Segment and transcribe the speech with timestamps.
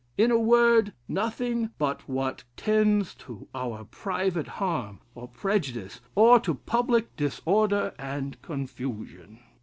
[0.17, 6.55] In a word, nothing but what tends to our private harm, or prejudice, or to
[6.55, 9.41] public disorder and confusion.'